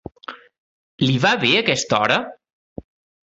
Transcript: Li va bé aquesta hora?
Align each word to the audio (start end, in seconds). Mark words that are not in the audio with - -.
Li 1.03 1.17
va 1.25 1.33
bé 1.45 1.51
aquesta 1.59 1.99
hora? 2.05 2.17